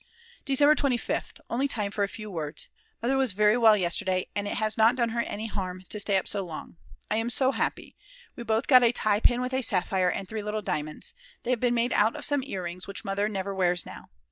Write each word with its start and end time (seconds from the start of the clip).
December 0.45 0.73
25th. 0.73 1.39
Only 1.47 1.67
time 1.67 1.91
for 1.91 2.03
a 2.03 2.07
few 2.07 2.31
words. 2.31 2.69
Mother 3.03 3.17
was 3.17 3.33
very 3.33 3.55
well 3.55 3.77
yesterday, 3.77 4.25
and 4.35 4.47
it 4.47 4.55
has 4.55 4.75
not 4.75 4.95
done 4.95 5.09
her 5.09 5.21
any 5.21 5.45
harm 5.45 5.83
to 5.89 5.99
stay 5.99 6.17
up 6.17 6.27
so 6.27 6.43
long. 6.43 6.75
I 7.11 7.17
am 7.17 7.29
so 7.29 7.51
happy. 7.51 7.95
We 8.35 8.41
both 8.41 8.65
got 8.65 8.81
a 8.81 8.91
tie 8.91 9.19
pin 9.19 9.41
with 9.41 9.53
a 9.53 9.61
sapphire 9.61 10.09
and 10.09 10.27
3 10.27 10.41
little 10.41 10.63
diamonds, 10.63 11.13
they 11.43 11.51
have 11.51 11.59
been 11.59 11.75
made 11.75 11.93
out 11.93 12.15
of 12.15 12.25
some 12.25 12.43
earrings 12.43 12.87
which 12.87 13.05
Mother 13.05 13.29
never 13.29 13.53
wears 13.53 13.85
now. 13.85 14.09